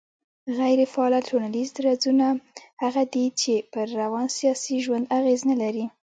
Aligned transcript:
غيري 0.57 0.85
فعاله 0.93 1.19
ټولنيز 1.29 1.67
درځونه 1.79 2.27
هغه 2.83 3.03
دي 3.13 3.25
چي 3.41 3.53
پر 3.71 3.85
روان 4.01 4.27
سياسي 4.37 4.75
ژوند 4.85 5.05
اغېز 5.17 5.41
نه 5.49 5.55
لري 5.61 5.85